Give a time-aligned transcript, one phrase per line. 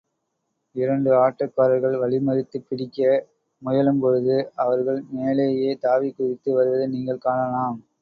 [0.75, 2.99] இரண்டு ஆட்டக்காரர்கள் வழிமறித்துப் பிடிக்க
[3.61, 7.79] முயலும்பொழுது அவர்கள் மேலேயே தாவிக்குதித்து வருவதை நீங்கள் காணலாம்.